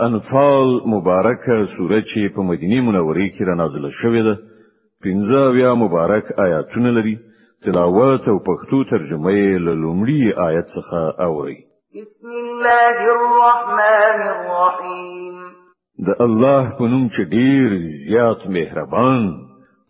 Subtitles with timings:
[0.00, 4.34] انفال مبارکه سوره چې په مدینه منوره کې را نازله شوې ده
[5.04, 7.18] پنځه بیا مبارک آیاتونه لري
[7.64, 11.58] تلاوت او پښتو ترجمه یې له لومړي آیت څخه اوري
[11.94, 15.44] بسم الله الرحمن الرحیم
[16.06, 19.22] د الله په نوم چې ډیر زیات مهربان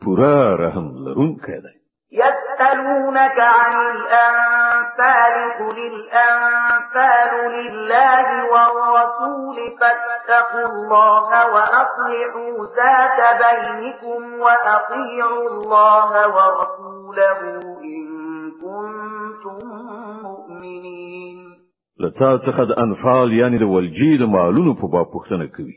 [0.05, 1.75] پورا رحم لرونکی دی
[2.23, 4.64] یسالونک عن الانفال
[5.01, 17.41] الفارق للأنفال لله والرسول فاتقوا الله وأصلحوا ذات بينكم وأطيعوا الله ورسوله
[17.85, 18.11] إن
[18.63, 19.67] كنتم
[20.23, 21.39] مؤمنين
[22.01, 25.75] لتا تخد انفال یعنی يعني د ولجې د مالونو په باب پوښتنه کوي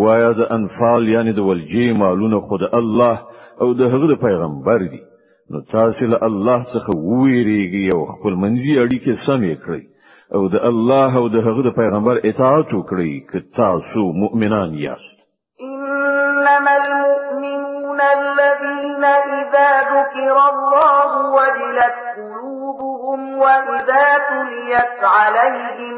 [0.00, 3.22] وایا د انفال یعنی يعني د ولجې مالونه خود الله
[3.60, 5.05] او د هغه پیغمبر دی
[5.50, 9.82] نو تاسو له الله څخه ویریږئ او خپل منځي اړیکې سمې کړی
[10.36, 15.16] او د الله او د هغه د پیغمبر اطاعت وکړئ که تاسو مؤمنان یاست
[15.68, 19.04] انما المؤمنون الذين
[19.40, 25.96] اذا ذكر الله وجلت قلوبهم واذا تليت عليهم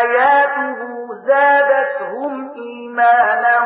[0.00, 0.76] اياته
[1.28, 2.32] زادتهم
[2.66, 3.56] ايمانا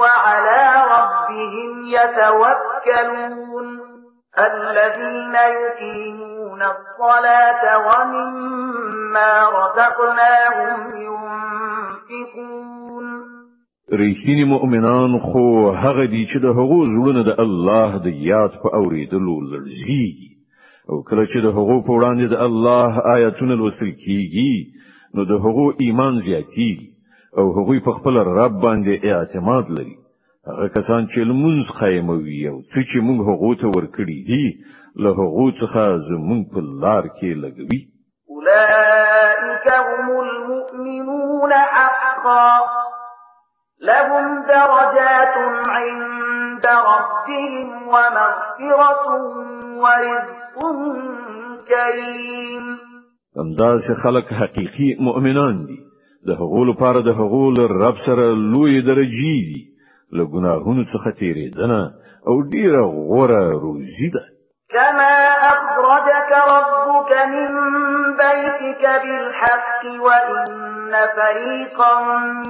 [0.00, 0.62] وعلى
[0.96, 3.89] ربهم يتوكلون
[4.38, 12.90] الذين يقيمون الصلاة ومما رزقناهم ينفقون
[13.92, 15.44] ریښتینی مؤمنان خو
[15.82, 20.32] هغه دي چې د هغو زړونه د الله د یاد په اوریدلو لړزیږي
[20.90, 24.52] او کله چې د هغو په وړاندې د الله آیاتونه لوستل کیږي
[25.14, 26.88] نو د هغو ایمان زیاتیږي
[27.38, 29.96] او هغوی په خپل رب باندې اعتماد لري
[30.48, 34.46] هغه کسان چې لمونځ قائموي او څه چې موږ هغو ته ورکړي دي
[35.02, 37.80] له هغو څخه زموږ په لار کې لګوي
[38.34, 42.52] اولئک هم المؤمنون حقا
[43.88, 44.24] لهم
[44.54, 45.34] درجات
[45.76, 49.02] عند ربهم ومغفرة
[49.82, 50.56] ورزق
[51.70, 52.64] كريم
[53.40, 55.78] همداسې خلک حقيقي مؤمنان دي
[56.28, 57.44] د هغو لپاره د هغو
[57.84, 59.69] رب سره لوی درجې دي
[60.16, 61.80] له ګناهونو څخه تیرېدنه
[62.28, 64.22] او ډیره غوره روزي ده
[64.74, 65.14] كما
[65.54, 67.50] أخرجك ربك من
[68.22, 70.32] بيتك بالحق وإن
[71.16, 71.92] فريقا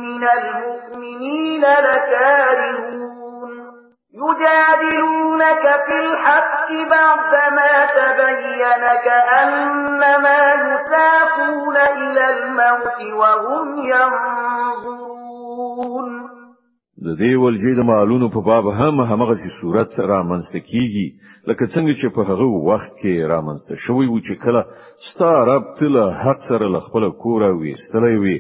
[0.06, 3.50] من المؤمنين لكارهون
[4.22, 16.10] يجادلونك في الحق بعدما تبين كأنما يساقون إلى الموت وهم ينظرون
[17.06, 21.04] د دې ولجې د مالونو په باب هم همغه سي صورت رامنځته کیږي
[21.50, 24.60] لکه څنګه چې په هغه وخت کې رامنځته شوی و چې کله
[25.08, 25.94] ستارب تل
[26.24, 28.36] حق سره خپل کور او استلې وي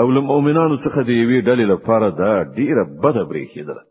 [0.00, 3.82] او له مؤمنانو څخه دی وی ډلې لپاره دا ډیره بده بریښېدله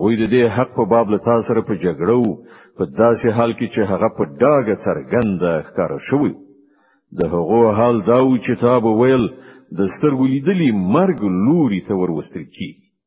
[0.00, 2.34] غوی د دې حق په باب له تاسو سره په جګړه وو
[2.78, 6.32] په داسې حال کې چې هغه په ډاګه څرګند ښکار شوی
[7.18, 9.24] د هغه حال دا و چې تاسو ویل
[9.78, 12.84] د سترګو لیدلې مرګ لوري ته ورستل کیږي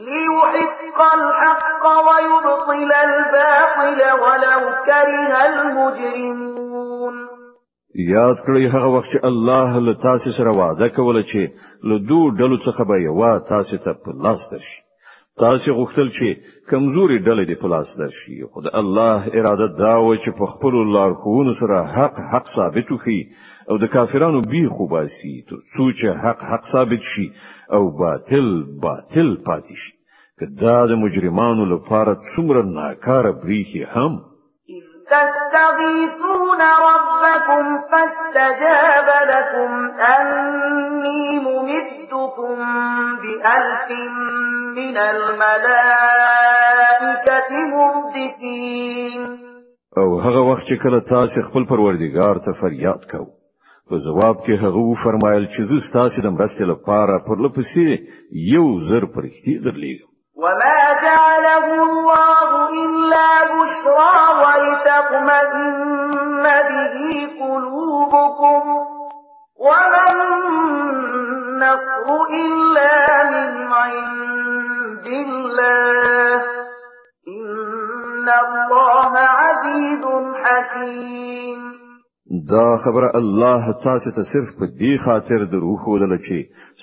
[0.00, 7.14] ليحق الحق ويبطل الباطل ولو كره المجرمون
[8.12, 11.40] یاد کړئ هغه وخت چې الله له تاسو سره وعده کوله چې
[11.88, 14.80] له دوه ډلو څخه به یو تاسو ته په لاس درشي
[15.42, 16.28] تاسو غوښتل چې
[16.70, 20.74] کمزوري ډلې دې په لاس درشي خو د الله اراده دا و چې په خپل
[20.94, 23.20] لارښوونو سره حق حق ثابت کړي
[23.70, 27.26] او د کافرانو بي خوباسي تر څو چې حق حق ثابت شي
[27.72, 28.46] او باطل
[28.82, 29.92] باطل پاتې شي
[30.40, 34.12] کدا د مجرمانو لپاره څومره ناکاره بریخي هم
[35.12, 39.72] تستغيثون ربكم فاستجاب لكم
[40.16, 42.54] أني ممدكم
[43.22, 43.88] بألف
[44.78, 45.80] من الملائكة
[47.76, 49.20] مردفين
[49.98, 53.39] او هغه وخت چې کله تاسو خپل پروردگار ته فریاد کوئ
[53.90, 57.84] په جواب کې هغه فرمایل چې زه ستاسو د مرستې لپاره پر لپسې
[58.54, 60.08] یو زر پرښتې درلیږم
[60.42, 62.48] وما جعله الله
[62.84, 66.96] إلا بشرى ولتطمئن به
[67.42, 68.64] قلوبكم
[69.66, 72.06] وما النصر
[72.42, 72.96] إلا
[73.32, 73.50] من
[73.82, 76.36] عند الله
[77.34, 79.12] إن الله
[79.44, 80.02] عزيز
[80.42, 81.60] حكيم
[82.30, 86.38] دا خبره الله تاسو ته صرف په دې خاطر درو خولل چې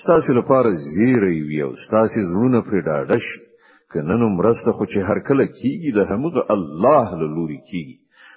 [0.06, 3.24] تاسو لپاره زیری وي او تاسو زړونه پرې ډاډش
[3.92, 7.96] کنه نو مرسته خو چې هر کله کیږي د همغه الله له لوري کیږي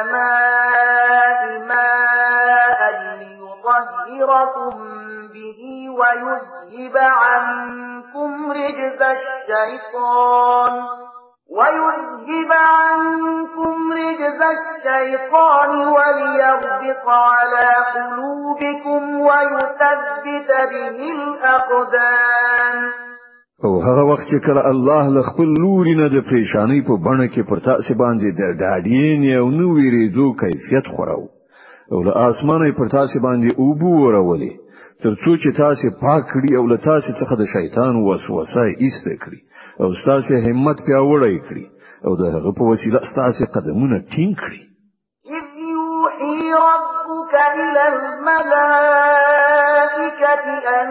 [1.58, 4.72] ماء ليطهركم
[5.34, 10.84] به ويذهب عنكم رجز الشيطان
[11.56, 22.94] ويذهب عنكم رجز الشيطان وليربط على قلوبكم ويثبت به الأقدام
[23.64, 27.42] او هغه وخت چې کله الله له خپل لوري نه د پریشانی په بڼه کې
[27.50, 31.24] پر تاسو باندې د ډاډین یو نو ویریدو کیفیت خوراو
[31.92, 34.52] او له اسمانه پر تاسو باندې اوبو ورولې
[35.02, 39.40] ترڅو چې تاسو پاک کړي او له تاسو څخه د شیطان وسوسه ایست کړي
[39.82, 41.64] او تاسو همت پیاوړی کړي
[42.06, 44.62] او د هغه په وسیله تاسو قدمونه ټینګ کړي
[45.38, 50.34] اذ یوحی ربک الى الملائکه
[50.78, 50.90] ان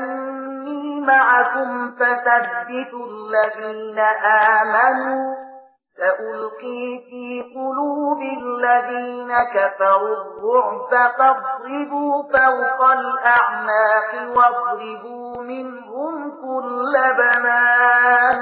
[1.06, 4.00] معكم فثبتوا الذين
[4.56, 5.28] آمنوا
[5.98, 16.14] سألقي في قلوب الذين كفروا الرعب فاضربوا فوق الأعناق واضربوا منهم
[16.44, 18.38] كل بنان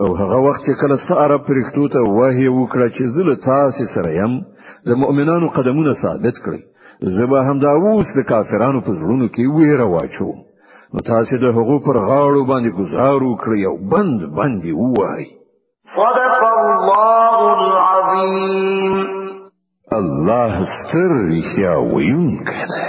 [0.00, 4.32] او هغه وخت چې کله ستاره پرښتو ته وایي وکړه چې زله تاسو سره يم
[4.86, 6.60] د مؤمنانو قدمونه ثابت کړئ
[7.16, 10.38] زه به هم دا اوس د کافرانو په زړونو کې ویره واچوم
[10.94, 15.24] نو تاسو د هغو پر غاړو باندې گزار وکړئ او بند باندې وای
[15.96, 17.40] صدق الله
[17.70, 18.94] العظیم
[19.98, 22.86] الله ستر رښتیا ویونکی دی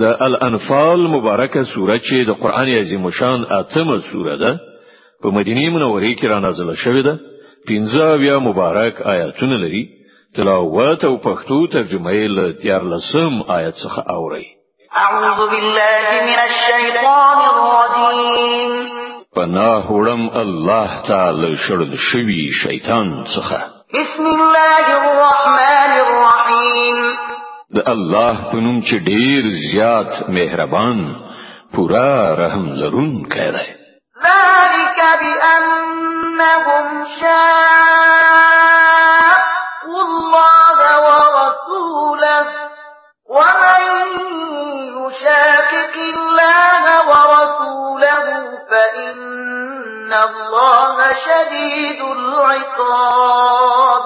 [0.00, 4.52] د الانفال مبارکه سوره چې د قران عظیم شان اتمه سوره ده
[5.22, 7.14] په مدینه منوره کې را نازله شوې ده
[7.68, 9.88] پنځه بیا مبارک آیاتونه لري
[10.36, 14.46] تلاوت او پښتو ترجمه یې له 13 آیت څخه اوري
[15.04, 18.72] اعوذ بالله من الشیطان الرجیم
[19.36, 23.60] پناه وړم الله تعالی شړل شوی شیطان څخه
[23.98, 26.98] بسم الله الرحمن الرحیم
[27.78, 31.00] د الله په نوم چې ډیر زیات مهربان
[31.76, 32.12] پورا
[32.44, 33.66] رحم لرون کړه
[34.26, 35.83] ذلك بأن
[36.40, 36.86] إنهم
[37.20, 42.44] شاقوا الله ورسوله
[43.30, 43.84] ومن
[45.04, 48.24] يشاقق الله ورسوله
[48.70, 49.22] فإن
[50.12, 50.96] الله
[51.26, 54.02] شديد العقاب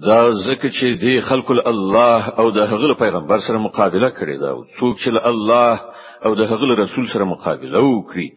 [0.00, 4.96] دا زکه چې دی خلق الله او د هغه پیغمبر سره مقابله کړی دا څوک
[4.98, 5.89] چې الله
[6.24, 8.28] او د هغه رسول سره مقابله وکړي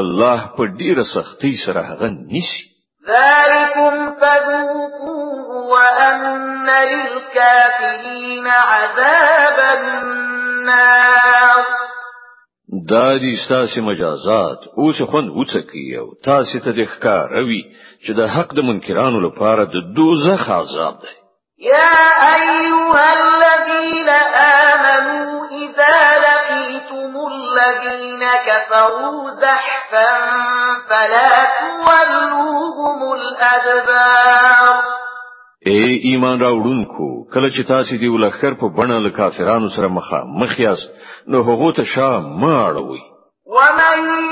[0.00, 2.62] الله په ډیره سختی سره هغه نیسي
[3.08, 11.62] ذلكم فذوقوه وأن للكافرين عذاب النار
[12.90, 17.62] دا دي ستاسې مجازات اوس خوند وڅکی او تاسې ته د ښکاروي
[18.04, 21.21] چې د حق د منکرانو لپاره د دوزخ عذاب دی
[21.62, 21.94] يا
[22.34, 24.08] أيها الذين
[24.68, 25.96] آمنوا إذا
[26.28, 30.10] لقيتم الذين كفروا زحفا
[30.88, 34.82] فلا تولوهم الأدبار
[35.70, 40.78] اے ایمان راوړونکو کله چې تاسو دی ولخر په بڼه ل کافرانو سره مخه مخیاس
[41.34, 42.08] نو هغه ته شا
[42.40, 43.00] ماړوي
[43.46, 44.31] ومن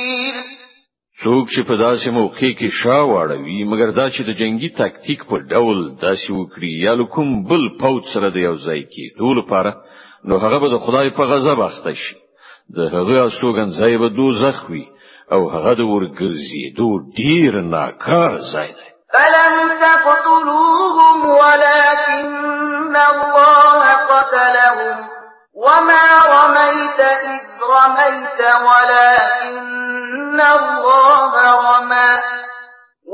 [1.23, 5.37] څوک چې په داسې موقع کې شا واړوي مګر دا چې د جنگي تاکتیک په
[5.53, 9.71] ډول داسې وکړي یا کوم بل پوت سره د یو ځای کې ټول لپاره
[10.29, 12.15] نو هغه به د خدای په غضب اخته شي
[12.77, 14.85] د هغه استوګن ځای به دوزخ وي
[15.35, 24.95] او هغه د ورګرځي دو ډیر ناکار ځای دی فلم تقتلوهم ولكن الله قتلهم
[25.65, 26.03] وما
[26.35, 26.99] رميت
[27.33, 30.00] إذ رميت ولكن
[30.39, 32.13] الله رمى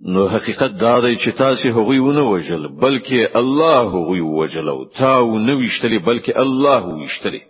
[0.08, 5.38] نو حقیقت دا دی چې تاسو هغوی ونه وجل بلکې الله هغوی وجل او تاسو
[5.38, 7.42] نه وشتلی بلکې الله وشتلی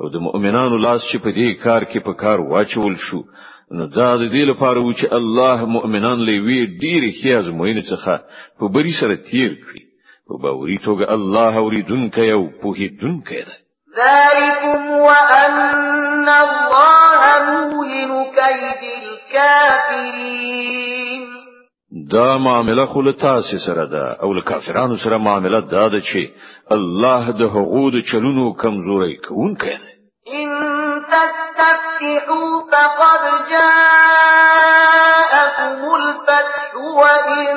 [0.00, 3.20] او د مؤمنانو لاس چې په دې کار کې په کار واچول شو
[3.74, 8.14] نو دا د دې لپاره و چې الله مؤمنان لوي ډېری خیاز موینه څخه
[8.58, 9.82] په بری سره تیر کړي
[10.28, 13.56] په باوري توګه الله اوریدونکی او پوهیدونکی دی
[13.98, 15.58] ذلكم وأن
[16.28, 21.22] الله موهن كيد الكافرين
[22.10, 26.28] دا معامله خل تاسې سره ده او له کافرانو سره معامله دا ده چې
[26.70, 29.96] الله د حقوق چلونو کمزوري کوونکی دی
[32.00, 33.64] تنكحوا فقد جاءكم
[35.94, 37.56] الفتح وإن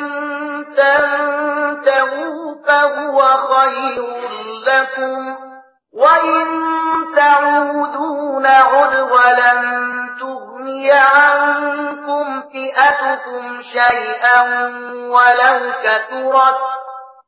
[0.76, 4.06] تنتهوا فهو خير
[4.68, 5.36] لكم
[5.94, 6.48] وإن
[7.16, 14.42] تعودون عد ولن تغني عنكم فئتكم شيئا
[14.92, 16.58] ولو كثرت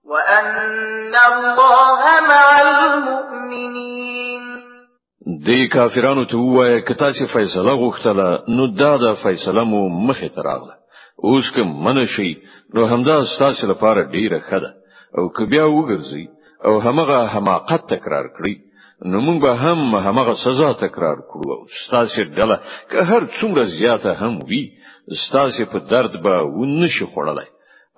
[0.09, 4.40] وأن الله مع المؤمنين
[5.45, 8.25] د کافرانو ته وایي کتا چې فیصله غوښتله
[8.55, 10.75] نو دا د فیصله مو مخه تراغله
[11.29, 12.31] اوس که منشي
[12.73, 14.69] نو همدا ستاسو لپاره ډیره ښه ده
[15.17, 16.25] او که بیا وګرځي
[16.65, 18.55] او همغه حماقت تکرار کړي
[19.11, 22.57] نو موږ به هم همغه سزا تکرار کړو او ستاسو ډله
[22.91, 24.63] که هر څومره زیاته هم وي
[25.25, 27.49] ستاسو په درد به ونه شي خړلای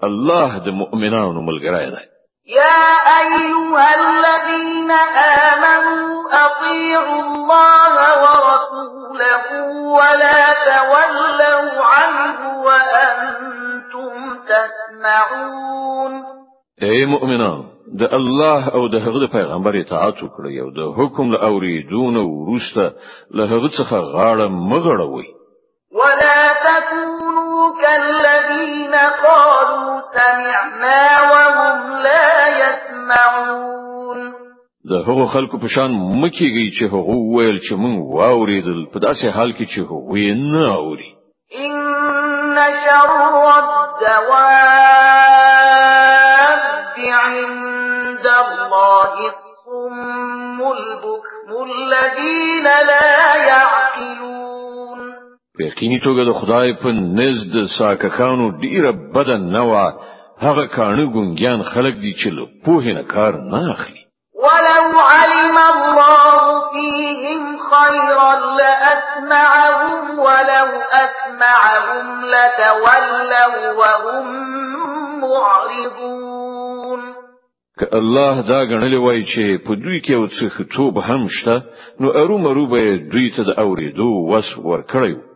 [0.08, 2.06] الله د مؤمنانو ملګری دی
[2.46, 2.82] يَا
[3.22, 4.92] أَيُّهَا الَّذِينَ
[5.48, 6.12] آمَنُوا
[6.46, 14.12] أَطِيعُوا اللَّهَ وَرَسُولَهُ وَلَا تَوَلَّوْا عَنْهُ وَأَنتُمْ
[14.48, 16.12] تَسْمَعُونَ
[16.84, 17.64] أي مؤمنان
[17.98, 22.94] د الله او د هغه پیغمبر اطاعت وکړئ او د حکم له اوریدونو ورسته
[23.38, 25.28] له هغه څخه غاړه مغړوي
[26.00, 26.23] ولا
[27.82, 34.34] كالذين قالوا سمعنا وهم لا يسمعون
[34.90, 39.50] د هغو خلکو په شان مکیږي چې هغه ویل چې مونږ واوریدل په داسې حال
[39.58, 41.10] کې چې هغه نه اوري
[41.66, 42.14] ان
[42.86, 43.14] شر
[43.58, 44.04] الدواب
[47.00, 54.33] عند الله الصم البكم الذين لا يعقلون
[55.58, 59.74] په یقیني توګه د خدای په نزد ساککانو ډیره بدن نه و
[60.46, 64.04] هغه کانه ګونګیان خلک دي چې له پوهې نه کار نه اخلي
[64.46, 64.86] ولو
[65.18, 66.42] علم الله
[66.74, 67.42] فيهم
[67.74, 70.70] خيرا لأسمعهم ولو
[71.06, 74.26] أسمعهم لتولوا وهم
[75.24, 77.02] معرضون
[77.80, 81.62] که الله دا غنلی وای چې په دوی کې یو څه خطوب هم شته
[82.00, 85.33] نو ارومرو به دوی ته د اوریدو وس ورکړیو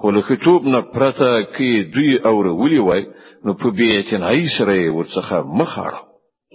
[0.00, 2.18] خو له خطوب نه پرته کې دوی
[2.60, 3.02] ولي وای
[3.44, 6.00] نو په بې اعتنایي سره یې ورڅخه مخاړه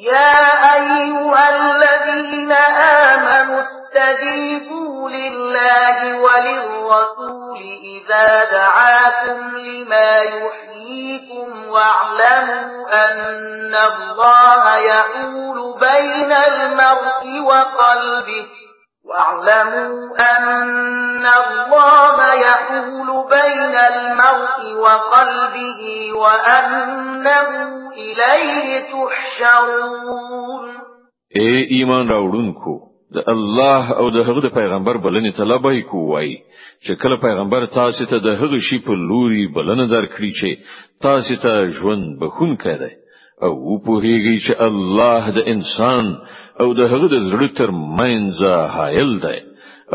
[0.09, 0.33] يا
[0.77, 2.51] أيها الذين
[3.11, 7.59] آمنوا استجيبوا لله وللرسول
[7.95, 12.69] إذا دعاكم لما يحييكم واعلموا
[13.05, 18.45] أن الله يحول بين المرء وقلبه
[19.09, 25.81] واعلموا أن الله يحول بين المرء وقلبه
[26.13, 27.49] وأنه
[27.93, 30.65] إليه تحشرون
[31.37, 32.73] اے ایمان راوړونکو
[33.15, 36.29] د الله او د هغه پیغمبر بلنې طلبای کو وای
[36.85, 41.67] چې کله پیغمبر تاسو ته د هغه شی په لوري بلنه درکړي چې تاسو ته
[41.79, 42.91] ژوند بخون کړي
[43.43, 46.15] او په هیږي چې الله د انسان
[46.61, 47.69] او د هغه د زړه تر
[47.99, 49.37] منځه حایل دی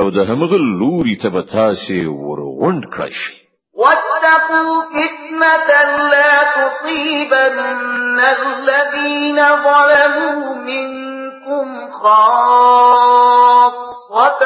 [0.00, 3.34] او د همغه لوري ته به تاسې وروند کړئ شي
[3.74, 5.70] واتقوا فتنة
[6.14, 10.40] لا تصيبن الذين ظلموا
[10.70, 11.66] منكم
[12.00, 14.42] خاصة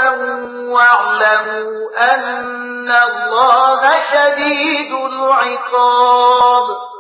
[0.75, 1.77] واعلموا
[2.15, 6.94] أن الله شديد العقاب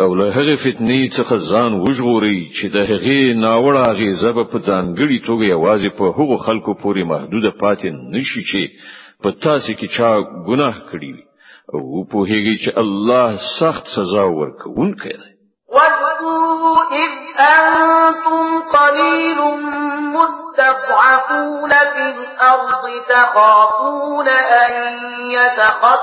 [0.00, 5.44] او له هغه فتنې څخه ځان وژغوري چې د هغې ناوړه غیزه په ځانګړي توګه
[5.54, 8.60] یوازې په هغو خلکو پورې محدود پاتې نشي چې
[9.22, 10.10] په تاسو کې چا
[10.48, 11.24] ګناه کړی وي
[11.74, 11.80] او
[12.10, 15.30] په هغه چې الله سخت سزا ورکوونکی دی
[15.76, 17.12] وَاذْكُرُوا إِذْ
[17.54, 18.40] أَنْتُمْ
[18.76, 19.38] قَلِيلٌ
[20.22, 24.98] المستضعفون في الأرض تخافون أن
[25.30, 25.96] يتخطفكم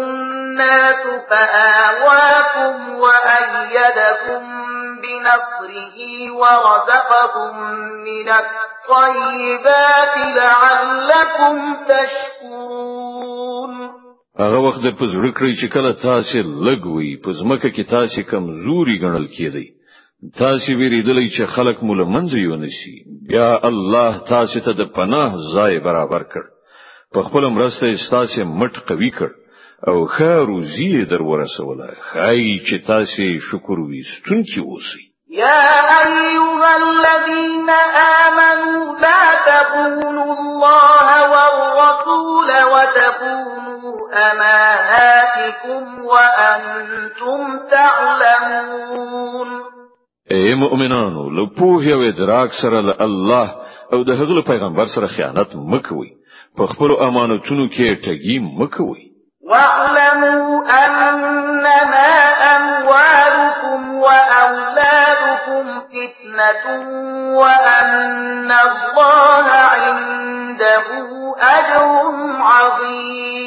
[0.00, 4.64] الناس فآواكم وأيدكم
[5.02, 5.96] بنصره
[6.34, 13.72] ورزقكم من الطيبات لعلكم تشكرون
[14.40, 16.38] هغه وخت د پزړه کړی چې کله تاسو
[16.68, 19.66] لګوي پزمکه کې تاسو کمزوري ګڼل کیدئ
[20.34, 22.96] تاسو ویریدلې چې خلک مول منځيو نشي
[23.30, 26.42] یا الله تاسو ته د پناه ځای برابر کړ
[27.14, 29.28] په خپل مرسته تاسو مټ قوي کړ
[29.88, 37.70] او خاروزی در ورسوله خای چې تاسو شکر وستون کی اوسئ يا أيها الذين
[38.20, 49.65] آمنوا لا تقولوا الله والرسول وتقولوا أماناتكم وأنتم تعلمون
[50.32, 53.48] اے مؤمنانو لو په یو ادراک سره له الله
[53.92, 56.10] او د هغه پیغمبر سره خیانت مکوي
[56.56, 59.06] په خپل امانتونو کې ټګي مکوي
[59.50, 62.12] واعلموا انما
[62.56, 65.64] اموالكم واولادكم
[65.94, 66.64] فتنه
[67.40, 71.06] وان الله عنده
[71.40, 71.86] اجر
[72.42, 73.45] عظيم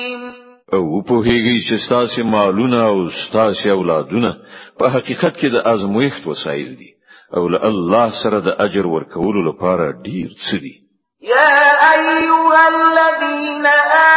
[0.75, 2.95] او په هیږي چې تاسو مالونه او
[3.33, 4.31] تاسو اولادونه
[4.79, 6.89] په حقیقت کې د ازمویښت وسایل دي
[7.38, 10.75] او له الله سره د اجر ورکولو لپاره ډیر څه دي
[11.21, 11.55] يا
[11.93, 13.65] ايها الذين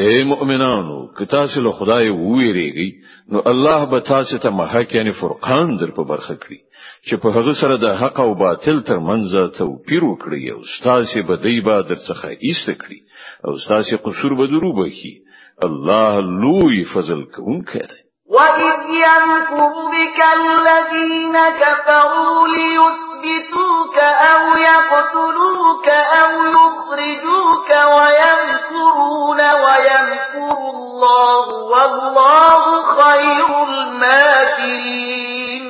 [0.04, 2.90] اے مؤمنانو که تاسو له خدای وویریږئ
[3.32, 6.60] نو الله به تاسو ته محک یعنی فرقان در په برخه کړی
[7.08, 11.62] چې په هغه سره د حق او باطل ترمنځ توپیر وکړي او تاسو به دی
[11.62, 13.00] به در څخه ایست کړی
[13.46, 15.14] او تاسو قصور به درو بهي
[15.62, 23.98] الله لوی فضل کوونکی دی وَإِذْ يَمْكُرُ بِكَ الَّذِينَ كَفَرُوا لِيُثْبِتُوكَ يثبتوك
[24.32, 25.88] أو يقتلوك
[26.22, 32.60] أو يخرجوك ويمكرون ويمكر الله والله
[33.02, 35.66] خير الماكرين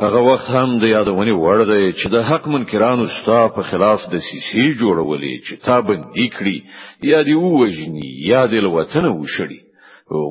[0.00, 4.14] هغه وخت هم د یادونې وړ دی چې د حق منکرانو ستا په خلاف د
[4.26, 6.58] سیسی جوړولې چې تا باندې کړی
[7.02, 9.58] یا دی ووجني یا د وطن وشړي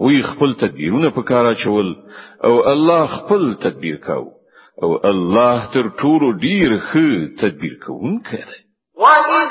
[0.01, 1.95] غوی خپل تدبیرونه په کار اچول
[2.43, 4.36] او الله خپل تدبیر کاوه
[4.83, 7.07] او الله تر ټولو ډیر ښه
[7.41, 8.59] تدبیر کوونکی دی
[8.97, 9.41] واذا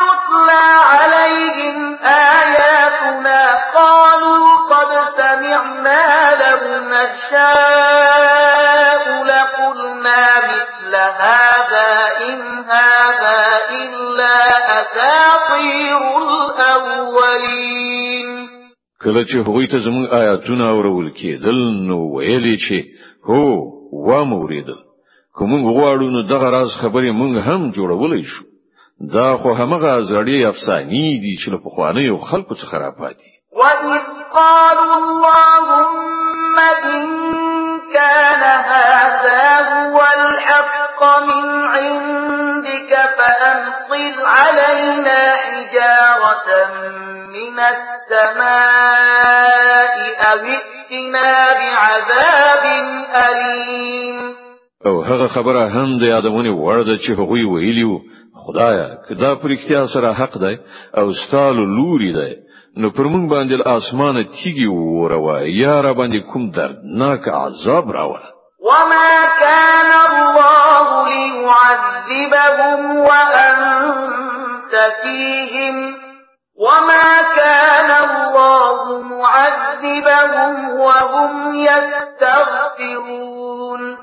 [0.00, 1.76] تطلع عليهم
[2.40, 3.40] اياتنا
[3.74, 6.04] قالوا قد سمعنا
[6.42, 6.58] لو
[6.88, 11.90] نشاء لقلنا مثل هذا
[12.28, 12.40] ان
[12.72, 13.38] هذا
[13.82, 14.36] الا
[14.80, 18.28] اساطير الاولين
[19.02, 21.58] کله چې هغوی ته زموږ آیاتونه اورول کېدل
[21.88, 22.78] نو ویلې چې
[23.28, 24.74] هو و موریدل
[25.34, 28.44] کوم غواړو نو دغه راز خبرې مونږ هم جوړولای شو
[29.14, 33.28] دا خو همغه زړې افسانی دي چې له پخوانی او خلکو څخه راپاتې
[33.60, 36.56] وَإِذْ قَالُوا اللَّهُمَّ
[36.94, 37.04] إِن
[37.96, 41.44] كَانَ هَذَا هُوَ الْحَقَّ مِنْ
[41.76, 46.50] عِندِكَ فَأَمْطِرْ عَلَيْنَا حِجَارَةً
[47.36, 49.94] مِنَ السَّمَاءِ
[50.32, 50.46] أَوِ
[50.92, 52.64] ائتنا بعذاب
[53.14, 54.34] أليم
[54.86, 58.00] او هغه خبره هم د یادونه ورده چې هغوی ویلیو
[58.44, 60.58] خدایا کدا پر اختیار سره حق دی
[61.00, 62.34] او ستالو لوري دی
[62.76, 68.32] نو پر مونږ باندې اسمانه تیږي وروا یا را باندې کوم درد ناک عذاب راوړه
[68.62, 74.72] وما كان الله ليعذبهم وانت
[75.02, 76.05] فيهم
[76.58, 83.96] وما كان الله معذبهم وهم يستغفرون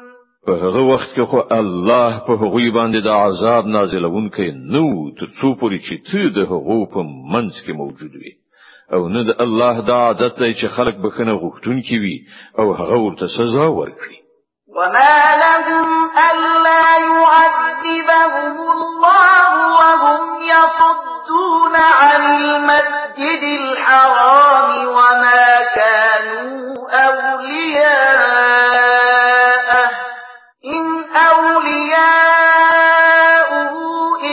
[0.47, 4.85] په هغه وخت کې خو الله په هغه باندې د عذاب نازلونکې نو
[5.21, 6.99] تر څو پورې چې ته د هغو په
[7.33, 8.33] منځ کې موجود وي
[8.93, 12.15] او نه د الله دا عادت دی چې خلک بخنه غوښتونکي وي
[12.59, 14.19] او هغه ورته سزا ورکړي
[14.77, 15.87] وما لهم
[16.29, 29.91] ألا يعذبهم الله وهم يصدون يصدون عن المسجد الحرام وما كانوا أولياء
[30.65, 33.49] إن أولياء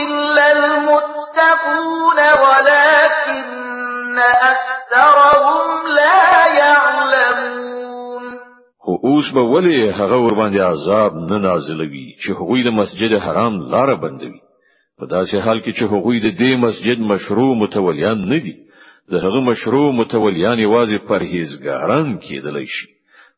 [0.05, 8.23] إلا المتقون ولكن أكثرهم لا يعلمون
[8.81, 13.63] خو اوس به ولې هغه ور باندې عذاب نه نازلوي چې هغوی د مسجد حرام
[13.71, 14.50] لاره بندوي
[15.01, 18.55] په داسې حال کې چې هغوی د دې مسجد مشروع متولیان نه دي
[19.13, 22.87] د هغه مشروع متولیان یوازې پرهیزګاران کېدلی شي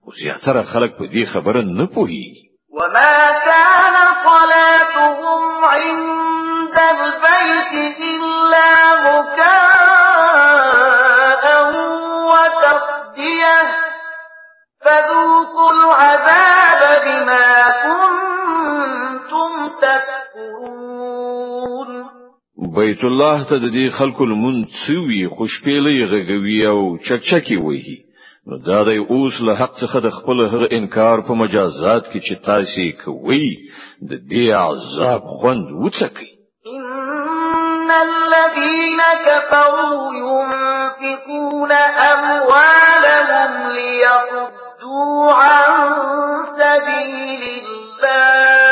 [0.02, 2.40] خو زیاتره خلک په دې خبره نه پوهیږي
[2.78, 3.14] وما
[3.48, 3.96] كان
[4.28, 5.42] صلاتهم
[5.74, 7.72] عند البيت
[8.10, 8.70] إلا
[9.06, 11.44] مكاء
[12.32, 13.60] وتصديه
[14.84, 15.51] فذوقوا
[22.82, 27.96] بیت الله ته د دې خلکو المنڅوي خوشپېلې غږوي او چکچکی وایي
[28.48, 32.34] نو دا د اوس له حق څخه د خپل هر انکار په مجازات کې چې
[32.48, 33.48] تاسو کوي
[34.10, 36.30] د دې عذاب خوند وڅکي
[36.96, 41.72] ان الذين كفروا ينفقون
[42.12, 45.88] اموالهم ليصدوا عن
[46.60, 48.71] سبيل الله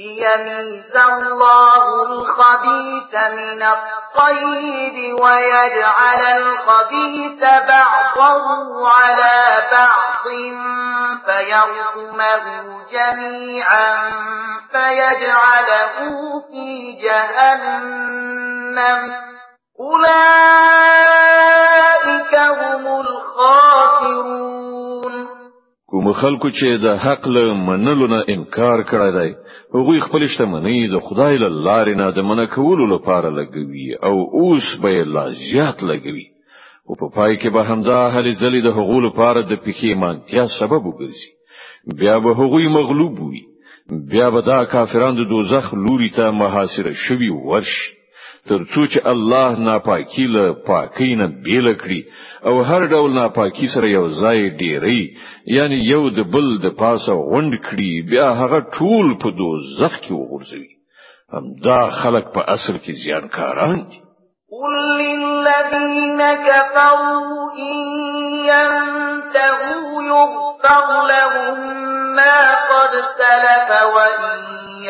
[0.00, 10.24] ليميز الله الخبيث من الطيب ويجعل الخبيث بعضه على بعض
[11.26, 12.46] فيرقمه
[12.90, 13.96] جميعا
[14.72, 15.96] فيجعله
[16.52, 19.00] في جهنم
[19.80, 24.83] أولئك هم الخاسرون
[25.94, 29.28] کوم خلکو چې د حق له منلو نه انکار کړی دی
[29.76, 34.66] هغوی خپل شتمنۍ د خدای له لارې نه د منع کولو لپاره لګوي او اوس
[34.86, 36.26] به لا زیات لګوي
[36.86, 41.30] او په پای کې به همدا هلي ځلې د هغو لپاره د پښیمانتیا سبب وګرځي
[42.02, 43.42] بیا به هغوی مغلوب وي
[44.14, 47.88] بیا به دا کافران د دوزخ لوري ته محاصره شوي ورشي
[48.50, 52.00] ترڅو چې الله ناپاکی له پاکی نه بیل کړي
[52.50, 55.04] او هر ډول ناپاکی سره یو ځای ډیری
[55.56, 60.70] یعنی یو د بل د پاسه وند کړي بیا هغه ټول په دوزخ کې وغورځوي
[61.36, 64.00] همدا خلق په اصل کې زیانکاران دي
[64.56, 67.80] قل للذين كفروا إن
[68.50, 71.56] ينتهوا يغفر لهم
[72.18, 72.38] ما
[72.72, 74.30] قد سلف وإن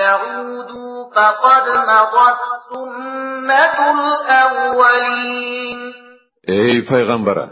[0.00, 3.76] يعودوا فقد مضت سنة
[4.28, 5.92] الاولین
[6.48, 7.50] ای پیغمبره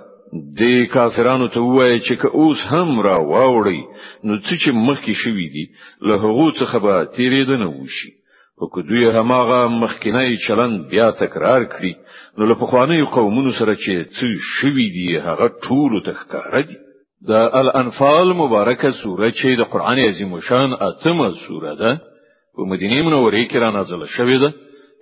[0.59, 0.63] د
[0.95, 3.81] کافرانو ته وایي چې که اوس هم را واوړي
[4.25, 5.65] نو څه چې مخکې شوی دي
[6.09, 8.11] له هغه څخه به تیرېدنه وشي
[8.59, 11.93] او که دوی هماغه مخکینی چلند بیا تکرار کړي
[12.39, 14.25] نو له پخوانیو قومونو سره چې څه
[14.57, 16.77] شوی دي هغه ټول ته ښکار دي
[17.29, 22.01] د الانفال مبارکه سوره چې د قران عظیم شان اتمه سوره ده
[22.57, 24.49] په مدینه منورې کې را نازل شوې ده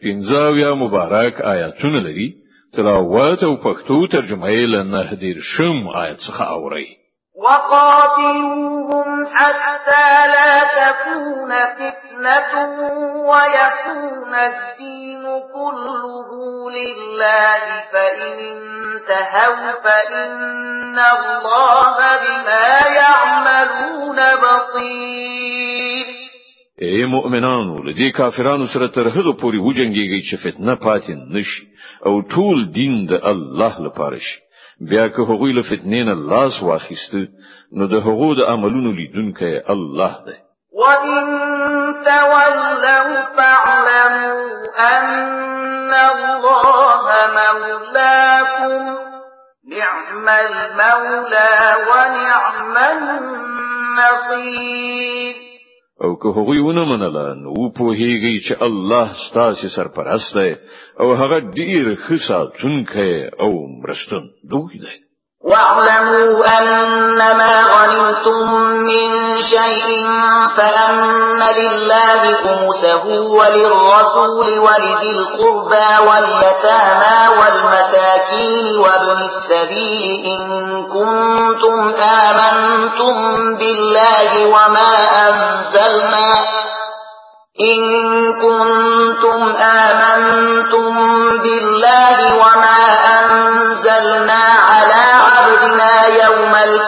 [0.02, 2.28] پنځه یا مبارک آیاتونه لري
[2.76, 5.00] تلاوت او پښتو ترجمه یې له نه
[5.52, 6.88] شم آیات څخه اوري
[7.44, 12.52] وقاتلوهم حتى لا تكون فتنة
[13.30, 15.22] ويكون الدين
[15.54, 16.30] كله
[16.70, 26.09] لله فإن انتهوا فإن الله بما يعملون بصير
[26.82, 31.62] ای مؤمنانو لدی کافرانو سره تر هغه پورې وجنګیږي چې فتنه پاتې نشي
[32.06, 34.40] او ټول دین د الله لپاره شي
[34.80, 37.14] بیا که هغه له فتنې نه لاس واخیست
[37.72, 40.32] نو د هغه د عملونو لیدونکی الله دی
[40.78, 41.10] وَإِن
[42.02, 45.10] تَوَلَّوْا فَاعْلَمُوا أَنَّ
[45.92, 48.96] اللَّهَ مَوْلَاكُمْ
[49.68, 51.24] نِعْمَ الْمَوْلَى
[51.90, 55.29] وَنِعْمَ النَّصِيرُ
[56.04, 60.50] او که هغه ونه منله نو په هیږي چې الله ستاسو سرپرست دی
[61.02, 63.50] او هغه ډیر ښه ساتونکی او
[63.82, 64.96] مرستون دوی دی
[65.44, 69.08] وَاعْلَمُوا أَنَّمَا غَنِمْتُم مِّن
[69.42, 69.88] شَيْءٍ
[70.56, 80.42] فَأَنَّ لِلَّهِ خُمُسَهُ وَلِلرَّسُولِ وَلِذِي الْقُرْبَىٰ وَالْيَتَامَىٰ وَالْمَسَاكِينِ وَابْنِ السَّبِيلِ إِن
[80.92, 83.14] كُنتُمْ آمَنتُم
[83.56, 84.92] بِاللَّهِ وَمَا
[85.28, 86.28] أَنزَلْنَا
[87.60, 87.80] إِن
[88.32, 90.92] كُنتُمْ آمَنتُم
[91.38, 91.69] بِاللَّهِ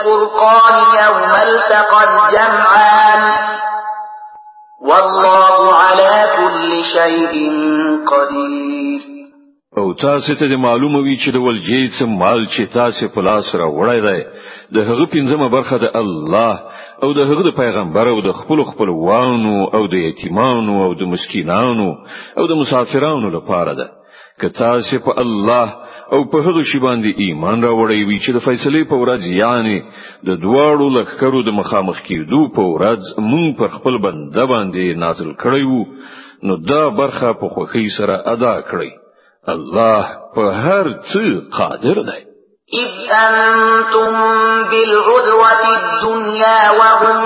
[0.00, 0.74] بالفرقان
[1.06, 3.22] يوم التقى الجمعان
[4.88, 7.32] والله على كل شيء
[8.12, 9.02] قدير
[9.78, 13.66] او تاسو ته معلومه وی چې د ولجی څه مال چې تاسو په لاس را
[13.68, 14.22] وړی دی
[14.74, 16.60] د هغه پنځمه برخه د الله
[17.02, 21.02] او د هغه د پیغمبر او د خپل خپل وانو او د یتیمانو او د
[21.02, 21.92] مسکینانو
[22.38, 23.90] او د مسافرانو لپاره ده
[24.40, 25.81] که تاسو په الله
[26.14, 29.76] او په هغه شی باندې ایمان راوړی وی چې د فیصله په ورځ یعنی
[30.28, 35.78] د دواړو لکرو د مخامخ کېدو په ورځ مونږ پر خپل بنده باندې نازل کړیو
[36.48, 38.90] نو دا برخه په خوخی سره ادا کړی
[39.54, 41.26] الله په هر څه
[41.58, 42.20] قادر دی
[42.84, 44.12] إذ أنتم
[44.74, 47.18] بالعدوة الدنيا وهم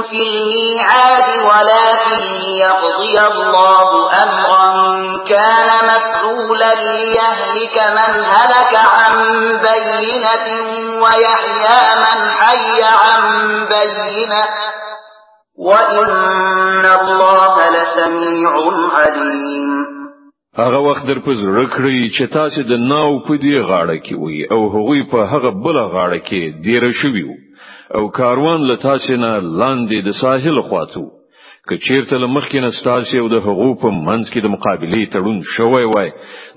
[0.10, 2.24] في الميعاد ولكن
[2.64, 4.68] يقضي الله أمرا
[5.24, 10.48] كان مفعولا ليهلك من هلك عن بينة
[11.02, 14.46] ويحيى من حي عن بينة
[15.60, 18.50] وإن الله لسميع
[18.96, 19.86] عليم
[20.58, 24.70] هغه وخت در پز رکړی چې تاسو د ناو په دی غاړه کې وي او
[24.76, 27.45] هغوی په هغه بل غاړه کې دیره شوی وو
[27.98, 31.04] او کاروان لتا چې نه لاندې د ساحل خواته
[31.70, 35.86] که چیرته لمخکې نه ستاسو او د حقوق په منځ کې د مقابلې تړون شوی
[35.94, 36.10] وای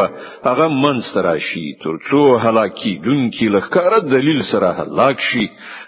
[0.49, 5.45] هغه منځ راشي ترڅو هلاکی دونکي لخر دلیل سره هلاک شي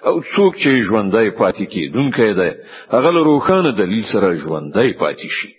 [0.10, 2.52] او څوک چې ژوندۍ پاتې کیدونکي دی
[2.96, 5.52] هغه روخانه دلیل سره ژوندۍ پاتې شي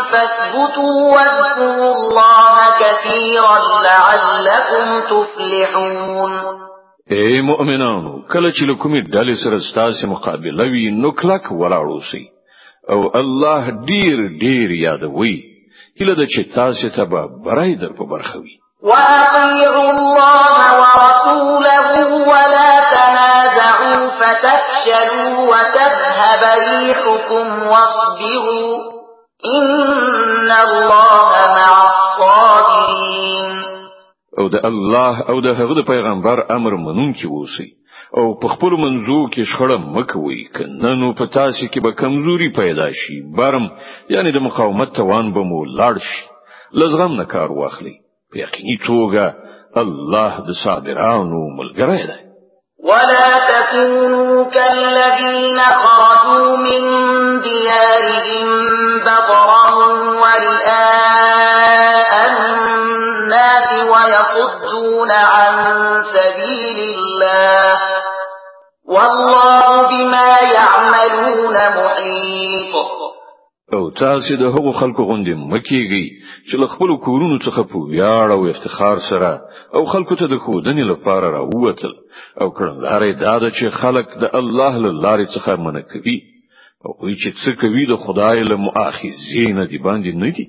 [0.09, 2.47] فاثبتوا واذكروا الله
[2.79, 6.61] كثيرا لعلكم تفلحون
[7.15, 12.23] اے مؤمنانو کله چې له دلې سره ستاسو مقابله وي نو کلک ولاړو سي
[12.89, 15.43] او الله ډیر ډیر یاد هله
[15.99, 24.09] کله چې تاسو ته به برای در په برخه وي واطيعوا الله ورسوله ولا تنازعوا
[24.19, 28.77] فتفشلوا وتذهب ريحكم واصبروا
[29.45, 31.30] ان الله
[34.53, 37.69] د الله او د هغه پیغمبر امر منونکي اوسئ
[38.17, 42.87] او په خپل منځو کې شخړه مکوي کنه نو په تاسو کې به کمزوري پیدا
[43.01, 43.65] شي برم
[44.13, 46.21] یعنی د مقاومت توان به مو لاړ شي
[46.79, 47.95] لزغم نه کار واخلي
[48.31, 49.25] په یقیني توګه
[49.83, 52.19] الله د صابرانو ملګری دی
[52.89, 56.83] ولا تكونوا كالذين خرجوا من
[57.41, 58.49] ديارهم
[59.05, 59.65] بطرا
[60.23, 61.30] ورئاء
[65.11, 65.55] يضلون عن
[66.15, 67.79] سبيل الله
[68.85, 72.75] والله بما يعملون محيط
[73.73, 76.05] او تاسو د هغو خلکو غوندې مکیږي
[76.51, 79.31] چې له خپل کورونو څخه په ویاړ او افتخار سره
[79.75, 81.93] او خلکو ته د خودنې لپاره راووتل
[82.41, 86.19] او کړندارې دا ده چې خلک د الله له لارې څخه منکوي
[86.85, 90.45] او وی چې څه کوي د خدای له مؤاخذې نه دی باندې نه دی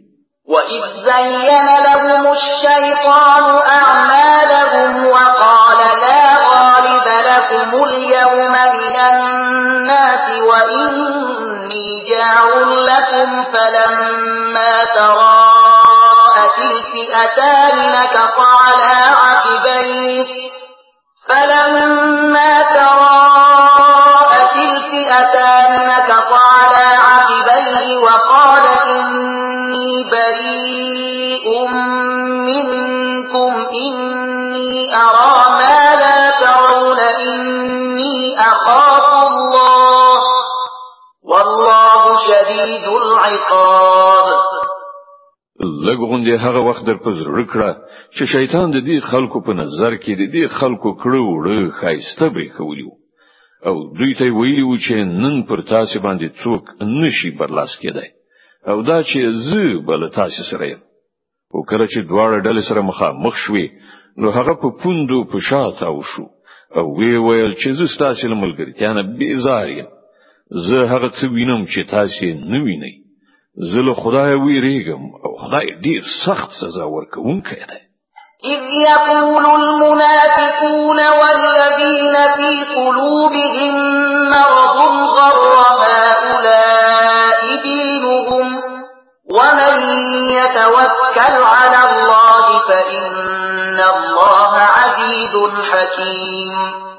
[0.52, 3.44] وَإِذْ زَيَّنَ لَهُمُ الشَّيْطَانُ
[3.80, 18.36] أَعْمَالَهُمْ وَقَالَ لَا غَالِبَ لَكُمُ الْيَوْمَ مِنَ النَّاسِ وَإِنِّي جَاعِلٌ لَكُمْ فَلَمَّا تَرَاءَتِ الْفِئَتَانِ نَكَصَ
[18.40, 20.26] عَلَى عَقِبَيْهِ
[21.28, 21.91] فَلَمَّا
[45.92, 47.70] لګ غونډې هغه وخت در پزړ کړه
[48.16, 52.44] چې شیطان د دې خلکو په نظر کې د دې خلکو کړه وړه خایسته به
[52.58, 52.92] کولیو
[53.68, 56.64] او دوی ته ویلی و چې نن پر تاسو باندې څوک
[57.00, 58.08] نشي برلاس کېدای
[58.70, 60.80] او دا چې زه بل تاسو سره یم
[61.54, 63.66] او کله چې دواړه ډلې سره مخامخ شوې
[64.20, 66.26] نو هغه په پوندو په شاته او شو
[66.78, 69.90] او وی ویل چې زه تاسو له ملګرتیا نه بیزار یم
[70.68, 72.96] زه هغه څه وینم چې تاسو نه وینئ
[73.56, 77.78] زه له خدای ویریږم او خدای ډیر سخت سزا ورکوونکی دی
[78.54, 83.74] إذ يقول المنافقون والذين في قلوبهم
[84.30, 84.78] مرض
[85.16, 88.54] غر هؤلاء دينهم
[89.30, 89.78] ومن
[90.38, 95.34] يتوكل على الله فإن الله عزيز
[95.70, 96.91] حكيم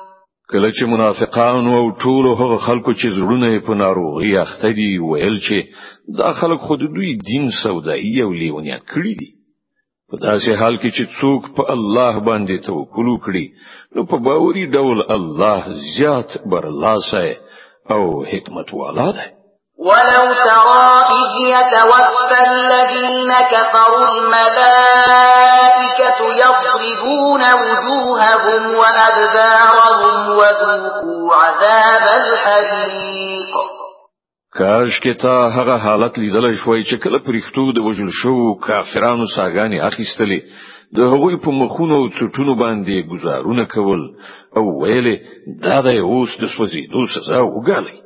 [0.51, 5.57] کله چې منافقان او ټول هغه خلکو چې زړونه په ناروغي اخته دي ویل چې
[6.19, 9.29] دا خلک خود دوی دین سودایي او لیونیت کړی دي
[10.09, 13.45] په داسې حال کې چې څوک په الله باندې توکل وکړي
[13.95, 15.61] نو په باوري ډول الله
[15.95, 17.23] زیات برلاسه
[17.95, 18.01] او
[18.31, 19.27] حکمت والا دی
[19.79, 20.87] ولو ترى
[21.19, 33.53] إذ يتوفى الذين كفروا الملائكة يضربون وجوههم وأدبارهم وذوقوا عذاب الحريق
[34.59, 39.81] کاش کې تا هغه حالت لیدل شوي چې کله پرښتو د وژل شو کافرانو ساګانی
[39.89, 40.39] اخیستلې
[40.95, 44.01] د هغوی په مخونو او څټونو باندې گزارونه کول
[44.57, 45.15] او ویلې
[45.63, 47.97] دا د اوس د سوځېدو سزا وګالي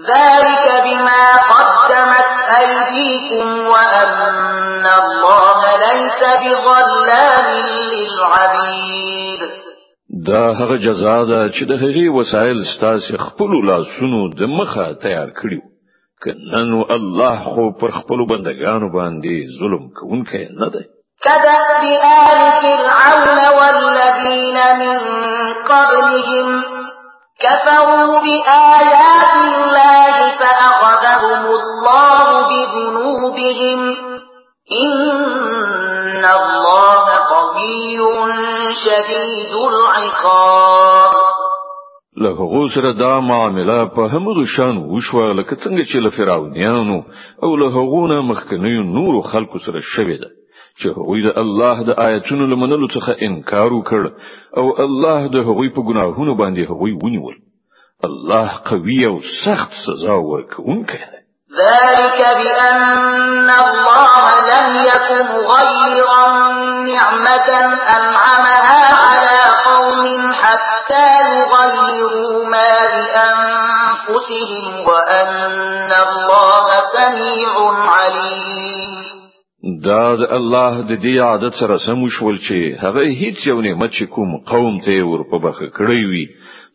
[0.00, 7.48] ذلك بما قدمت أيديكم وأن الله ليس بظلام
[7.94, 9.40] للعبيد
[10.26, 15.62] دا هغه جزا ده چې د هغې وسایل ستاسو خپل لاسونو د مخه تیار کړیو
[16.72, 20.66] نو الله خو پر خپل بندگانو باندې ظلم کوونکی نه
[21.26, 24.98] آل فرعون والذين من
[25.68, 26.85] قبلهم
[27.40, 33.80] كفروا بآيات الله فأخذهم الله بذنوبهم
[34.72, 37.98] إن الله قوي
[38.84, 41.12] شديد العقاب
[42.16, 47.02] له هغو سره دا معامله په همغه شان وشوه لکه څنګه چې له فراونیانو
[47.42, 50.28] او له هغونه مخکنیو نورو خلکو سره شوې ده
[50.80, 54.02] چې هغوی د الله د آیتونو لمنلو څخه انکار وکړ
[54.60, 57.36] او الله د هغوی په ګناهونو باندې هغوی ونیول
[58.08, 61.18] الله قوي او سخت سزا ورکوونکی دی
[61.60, 66.26] ذلك بأن الله لم يكن غيرا
[66.92, 67.50] نعمة
[67.96, 70.04] أنعمها على قوم
[70.42, 77.52] حتى يغيروا ما بأنفسهم وأن الله سميع
[77.94, 78.95] عليم
[79.88, 84.04] دا د الله د دې عادت سره سم شول چې هغه هیڅ یو نعمت چې
[84.14, 86.24] کوم قوم ته ور په بخه کړی وي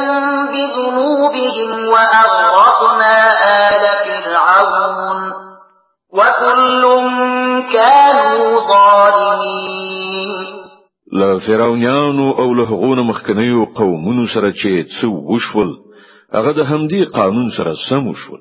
[0.50, 3.16] بذنوبهم وأغرقنا
[3.66, 3.84] آل
[4.22, 5.20] فرعون
[6.12, 6.82] وكل
[7.72, 10.30] كانوا ظالمين
[11.12, 15.70] له فرعونیانو او له غونه مخکنیو قومونو سره چې څو وشول
[16.34, 18.40] هغه د همدې قانون سره سم وشول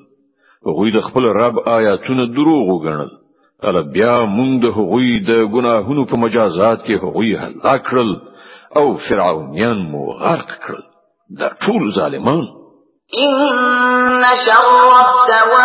[0.68, 3.10] هغوی د خپل رب آیاتونه دروغ وګڼل
[3.70, 7.84] ال بیا موږ د هغوی د ګناهونو په مجازات کې هغوی هلاک
[8.76, 10.84] او فرعونیان مو غرق کړل
[11.40, 12.42] دا ټول ظالمان
[13.24, 14.70] ان شر
[15.08, 15.56] الدواب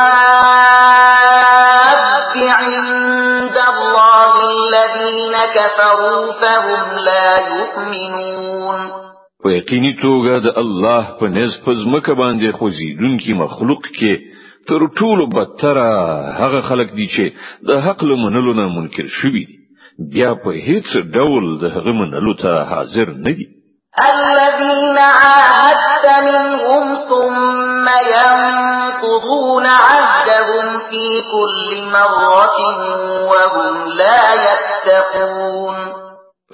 [2.60, 8.80] عند الله الذين كفروا فهم لا يؤمنون
[9.42, 14.12] په یقیني توګه د الله په نس په ځمکه باندې خوځیدونکي مخلوق کې
[14.68, 15.76] تر ټولو بدتر
[16.40, 17.24] هغه خلک دي چې
[17.68, 19.63] د حق لمنلو نه منکر شوي دي
[20.12, 23.46] بیا په هیڅ ډول د هغه منلو ته حاضر نه دي
[23.98, 32.58] الذين عاهدت منهم ثم ينقضون عهدهم في كل مرة
[33.30, 35.74] وهم لا يتقون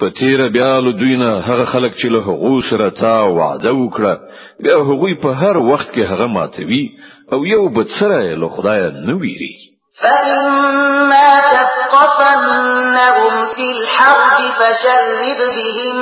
[0.01, 4.17] پتیره بیا له دوی نه هغه خلک چې له حقوق سره تا وعده وکړه
[4.59, 6.89] بیا هغوی په هر وخت کې هغه ماتوي
[7.33, 9.70] او یو بد سره له خدای نه ویری
[10.01, 15.95] فإما تثقفنهم في الحرب فشرد بهم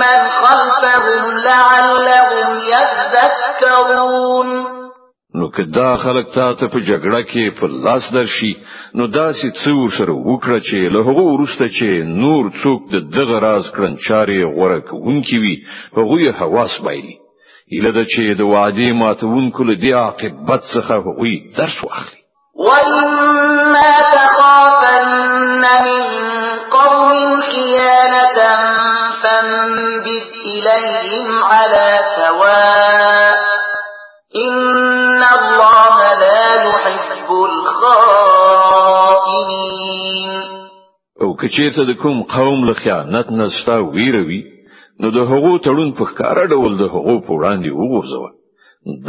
[0.00, 4.48] من خلفهم لعلهم يذكرون
[5.34, 8.54] نو که دا خلق تا ته په جګړه کې په لاس درشي
[8.94, 13.38] نو دا سي څو سره وکړه چې له هغه ورسته چې نور څوک د دغه
[13.46, 15.56] راز کړنچاري غوړه کوونکی وي
[15.98, 17.16] هغه حواس بایلي
[17.78, 21.22] اله دا چې د وادي ماتونکو له دی عاقبت څخه هغه
[21.58, 22.19] درس واخلي
[22.66, 25.08] وَإِمَّا تَخَافَنَّ
[41.86, 44.38] د کوم قوم له خیانت نه ستا ویروي
[45.04, 48.28] نو د هغو تړون په کار ډول د هغو په وړاندې وګرځوه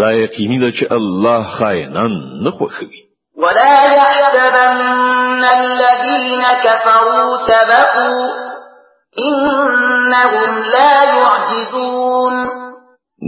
[0.02, 2.12] دا یقیني ده چې الله خائنان
[2.48, 3.02] نه خوښوي
[3.38, 8.24] ولا يحسبن الذين كفروا سبقوا
[9.28, 12.34] إنهم لا يعجزون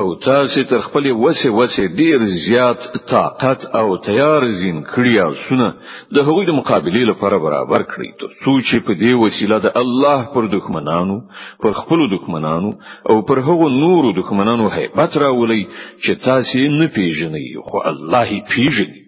[0.00, 2.78] او تاسو تر خپل وسه وسه ډیر زیات
[3.10, 5.66] طاقت او تیار زین کړی او سونه
[6.14, 10.48] د هغوی د مقابله لپاره برابر کړی ته سوچ په دې وسیله د الله پر
[10.56, 11.16] دښمنانو
[11.62, 12.70] پر خپل دښمنانو
[13.10, 15.60] او پر هغو نورو دښمنانو هیبت راولي
[16.02, 18.98] چې تاسو نه پیژنئ خو الله یې پیژني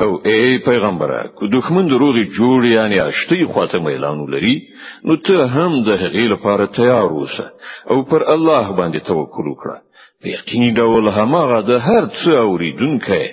[0.00, 4.56] او ای پیغمبره کو دښمن دروغي جوړ یعنی اشتي خواته میلان لري
[5.04, 7.50] نو ته هم د هغې لپاره تیار اوسه
[7.90, 9.76] او پر الله باندې توکل وکړه
[10.22, 13.24] په یقیني ډول هماغه د هر څه اوریدونکی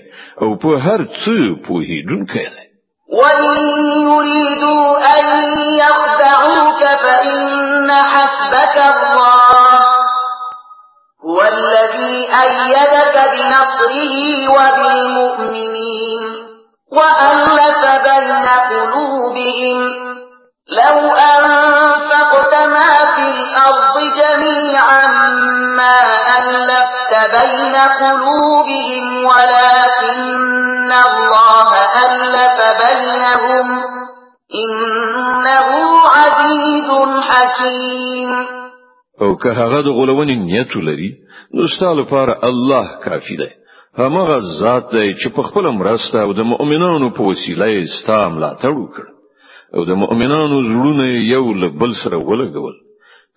[0.44, 2.64] او په هر څه پوهیدونکی دی
[3.20, 4.86] وَيُرِيدُوا
[5.18, 5.26] أَن
[5.84, 9.80] يَخْدَعُوكَ فَإِنَّ حَسْبَكَ اللَّهُ
[11.26, 14.16] هُوَ الَّذِي أَيَّدَكَ بِنَصْرِهِ
[14.56, 16.22] وَبِالْمُؤْمِنِينَ
[16.98, 19.78] وَأَلَّفَ بَيْنَ قُلُوبِهِمْ
[20.80, 20.98] لَوْ
[21.36, 25.01] أَنفَقْتَ مَا فِي الْأَرْضِ جَمِيعًا
[26.52, 31.72] ألفت بين قلوبهم ولكن الله
[32.08, 33.68] ألف بينهم
[34.64, 35.70] إنه
[36.16, 36.89] عزيز
[37.30, 38.32] حكيم
[39.22, 41.12] او که هغه د غولونې نیت لري
[41.56, 43.49] نو ستاسو لپاره الله کافی دی
[43.97, 47.72] همغه ذات دی چې په خپل مرسته او د مؤمنانو په وسیله
[48.02, 49.06] ستاسو ملاتړ وکړ
[49.76, 52.74] او د مؤمنانو زړونه یو له بل سره ولګول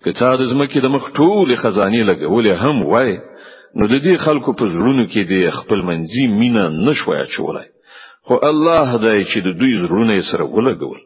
[0.05, 3.11] کچا د زمکه د مخ ټولې خزانه لګولې هم وای
[3.77, 7.67] نو د دې خلکو په زړونو کې د خپل منځي مینا نشوي اچولای
[8.27, 10.99] خو الله دای چې د دوی زړونه سره ولګول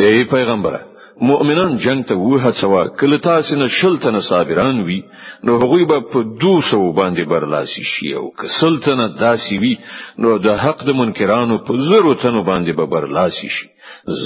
[0.00, 5.02] اي پیغمبره مؤمنان جنگ ته وهڅوا کله تاسو نه شلتنه صابران وي
[5.44, 9.76] نو هغوی به په 200 باندې برلاسي شي او که سلطنه داسي وي
[10.18, 13.68] نو د حق د منکرانو په زرو تنو باندې به برلاسي شي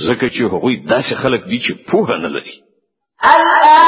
[0.08, 2.54] ځکه چې هغوی داسې خلک دي چې پوهه نه لري
[3.24, 3.87] الان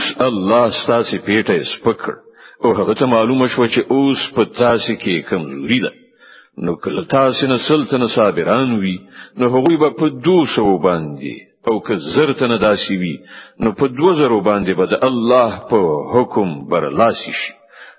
[0.00, 2.14] اوس الله ستاسو پیټه سپکړ
[2.64, 5.92] او هغه ته معلومه شو چې اوس په تاسو کې کمزوري ده
[6.68, 8.94] نو کله تاسو نه سلطنه صابران وي
[9.38, 11.36] نو هغوی به په دوشو باندې
[11.68, 13.14] او که زرتنه داسي وي
[13.60, 17.52] نو په دوزرو باندې به د الله په حکم برلاسي شي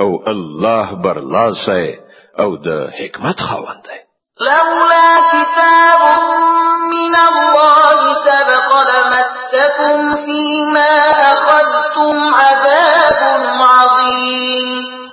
[0.00, 1.98] او الله برلاسه
[2.38, 3.98] او د حکمت خاوند دی
[4.40, 6.22] لولا كتاب
[6.92, 10.98] من الله سبق لمسكم فيما
[11.32, 15.08] اخذتم عذاب عظيم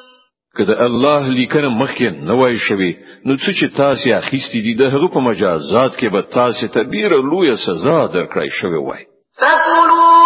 [0.57, 5.19] کله الله لیکنه مخکې نوای شوی نو څه چې تاسو اخیستې دي د هغه په
[5.19, 9.05] مجازات کې به تاسو ته ډیره لویه سزا درکړی شوی وای
[9.39, 10.18] فَكُلُوا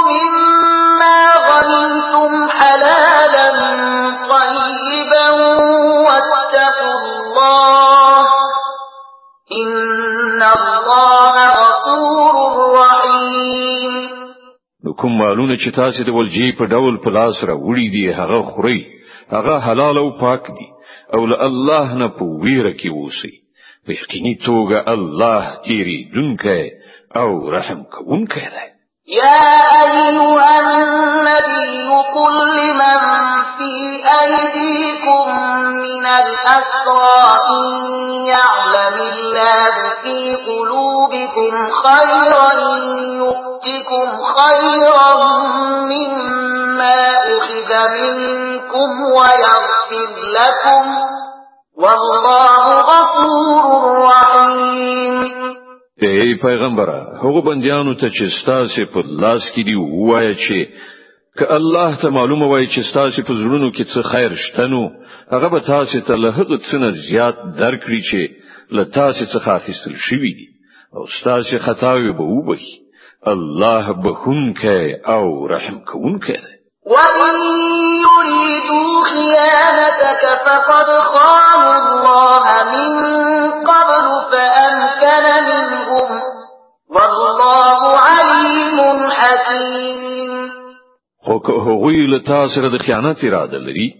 [15.03, 18.79] کوم مالونه چې تاسو د ولجی په ډول په لاس را وړي دي هغه خوري
[19.33, 20.67] هغه حلال او پاک دي
[21.15, 23.33] او له الله نه په ویره کې اوسئ
[23.85, 26.53] په یقیني توګه الله تیری دونکه
[27.21, 28.65] او رحم کوونکی دی
[29.13, 29.39] يا
[29.83, 33.01] أيها النبي قل لمن
[33.57, 33.73] في
[34.19, 35.27] أيديكم
[35.73, 37.19] من الأسرى
[37.55, 37.65] إن
[38.29, 39.73] يعلم الله
[40.03, 40.15] في
[40.47, 41.32] قلوبكم
[41.67, 42.49] خيرا
[43.17, 44.09] يؤتكم
[44.39, 45.11] خيرا
[45.85, 50.85] مما أخذ منكم ويغفر لكم
[51.77, 53.63] والله غفور
[54.11, 55.43] رحيم
[56.03, 60.67] ای پیغمبره هغه بندیانو ته چې ستاسو په لاس کې دی وایي چې
[61.39, 64.89] که الله ته معلومه وای چې تاسو په زړونو کې څه خیر شتنو
[65.31, 68.21] هغه به تاسو ته له هغه څه زیات درکړي چې
[68.71, 70.52] له تاسو څخه اخیستل شوی دی
[70.97, 72.79] او ستاسو خطاوي به وبخي
[73.27, 74.65] الله بخونك
[75.07, 76.27] او رحم كونك
[76.85, 77.35] وإن
[78.07, 82.91] يريدوا خيانتك فقد خانوا الله من
[83.69, 86.11] قبل فأمكن منهم
[86.91, 90.49] والله عليم حكيم
[91.23, 93.93] خو که هغوی له تا سره د خیانت اراده لري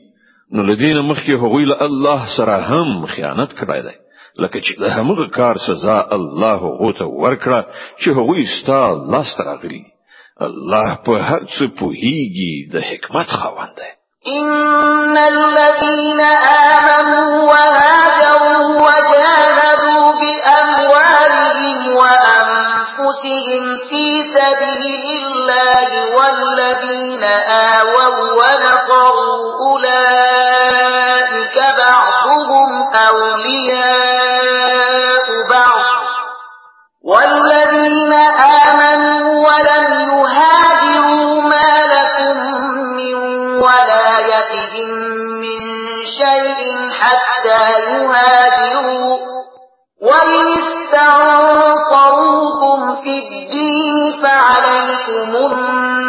[0.54, 4.03] نو لدین مخکې هغوی له الله سره هم خیانت کړی دی
[4.42, 7.60] لکه چې د همغه کار سزا الله غوته ورکړه
[8.02, 8.82] چې هغوی ستا
[9.14, 9.86] لاس راغلي
[10.42, 13.92] الله په هر څه پوهیږي د حکمت خاوند دی
[14.26, 16.22] ان الذين
[16.78, 24.06] امنوا وهاجروا وجاهدوا باموالهم وانفسهم في
[24.36, 27.83] سبيل الله والذين امنوا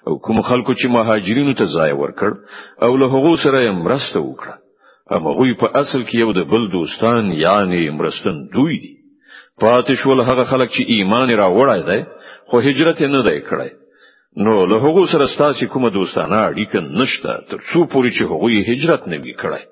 [0.09, 4.55] او کوم خلکو چې مهاجرینو ته ځای ورکړ او له هغو سره یې مرسته وکړه
[5.13, 8.93] هغه په اصل کې یو د بل دوستان یعنی مرستن دوی دي
[9.61, 12.03] پاتې شول هغه خلک چې ایمان را وړای دی
[12.49, 13.71] خو هجرت نه دی کړی
[14.47, 19.09] نو له هغه سره ستاسو کومه دوستانه اړیکه نشته تر څو پورې چې هغه هجرت
[19.09, 19.63] نه وی کړی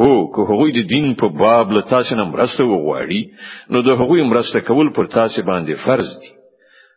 [0.00, 3.22] هو که هغه د دین په باب له تاسو نه مرسته وغواړي
[3.70, 6.32] نو د هغه مرسته کول پر تاسو باندې فرض دی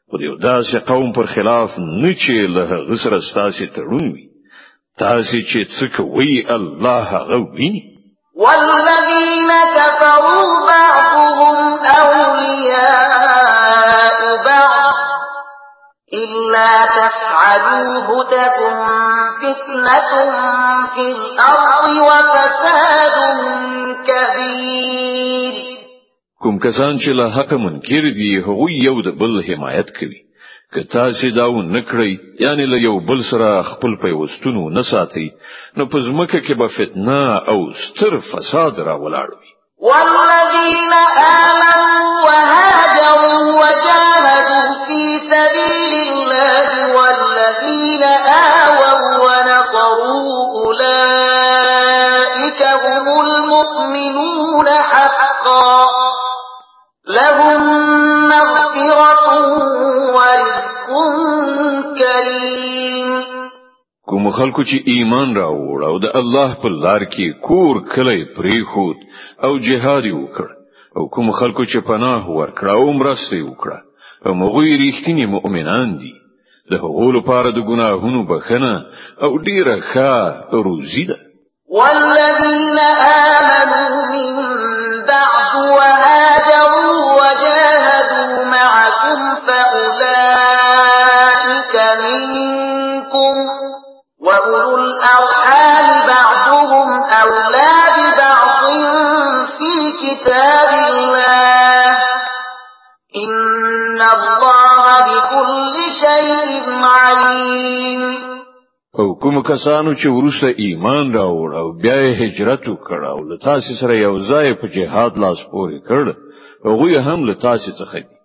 [0.10, 4.28] خو یو داسې قوم پر خلاف نه چې له هغه سره ستاسو تړون وي
[5.06, 7.86] تاسو چې څه کوي الله هغه ویني
[8.46, 10.69] والذین کفروا
[11.98, 14.94] أولياء بعض
[16.24, 18.78] إلا تفعلوه تكن
[19.42, 20.12] فتنة
[20.96, 23.18] في الأرض وفساد
[24.06, 25.54] كبير
[26.42, 30.22] کوم کسان چې له حق منکر دي هغه یو د بل حمایت کوي
[30.74, 35.28] که تاسو دا و نکړی یعنی له یو بل سره خپل پیوستونو نه ساتي
[35.78, 37.20] نو په ځمکه کې به فتنه
[37.54, 39.50] او ستر فساد را ولاړ وي
[39.90, 40.89] والذین
[64.40, 68.98] خلکو چې ایمان راوړ او د الله په لار کې کور کلی پریخود
[69.48, 70.48] او جهاد وکړ
[70.98, 73.78] او کوم خلکو چې پناه ورکړه او مرسته وکړه
[74.26, 76.14] او مغوی ریښتینی مؤمنان دي
[76.72, 78.74] د هغو لپاره د ګناهونو بخنه
[79.26, 81.20] او ډیره ښه روزي ده
[81.80, 84.49] والذین آمنوا من
[106.88, 108.02] عليم
[109.00, 113.94] او کوم کسانو چې ورسره ایمان راوړ او بیا هجرت وکړ او له تاسو سره
[113.98, 116.06] یو ځای په جهاد لاس پورې کړ
[116.68, 118.16] هغه هم له تاسو څخه دي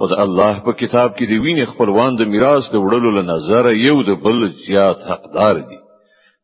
[0.00, 3.68] او د الله په کتاب کې دی ویني خپلوان د میراث د وړلو له نظر
[3.86, 5.78] یو د بل زیات حقدار دي